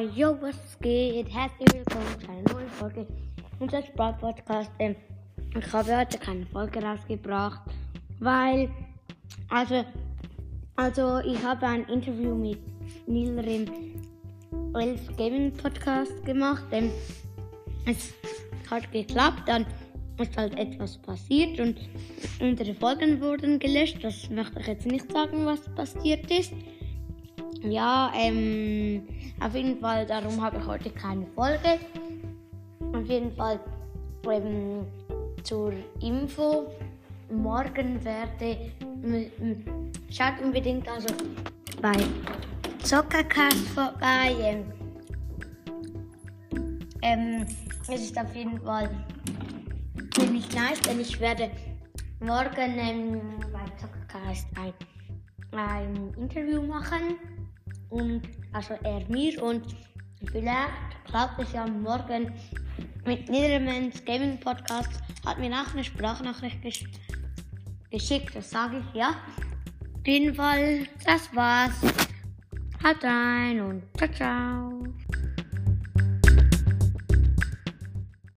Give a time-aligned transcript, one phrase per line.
[0.00, 1.32] yo, was geht?
[1.32, 3.06] Herzlich willkommen zu einer neuen Folge
[3.58, 4.72] unseres Sprach-Podcasts.
[4.78, 4.94] Ähm,
[5.58, 7.62] ich habe heute keine Folge rausgebracht,
[8.20, 8.70] weil,
[9.48, 9.84] also,
[10.76, 12.58] also ich habe ein Interview mit
[13.06, 16.66] Neil im Elf Gaming Podcast gemacht.
[16.72, 16.90] Ähm,
[17.86, 18.12] es
[18.70, 19.64] hat geklappt, dann
[20.20, 21.80] ist halt etwas passiert und
[22.40, 24.02] unsere Folgen wurden gelöscht.
[24.02, 26.52] Das möchte ich jetzt nicht sagen, was passiert ist.
[27.62, 29.06] Ja, ähm,
[29.40, 31.78] auf jeden Fall, darum habe ich heute keine Folge.
[32.92, 33.60] Auf jeden Fall
[34.30, 34.86] ähm,
[35.42, 36.70] zur Info.
[37.28, 38.72] Morgen werde.
[40.10, 41.08] Schaut unbedingt also
[41.82, 41.96] bei
[42.84, 44.36] Zockercast vorbei.
[44.40, 44.72] Ähm,
[47.02, 47.46] ähm,
[47.82, 48.88] es ist auf jeden Fall
[50.14, 51.50] ziemlich nice, denn ich werde
[52.20, 53.20] morgen ähm,
[53.52, 54.72] bei Zockercast ein,
[55.52, 57.18] ein Interview machen
[57.90, 59.76] und also er mir und
[60.30, 62.32] vielleicht klappt es ja morgen
[63.04, 64.90] mit Niedermans Gaming Podcast.
[65.24, 66.84] Hat mir auch eine Sprachnachricht gesch
[67.90, 69.10] geschickt, das sage ich ja.
[69.10, 71.80] Auf jeden Fall, das war's.
[72.84, 74.86] Haut rein und ciao, ciao.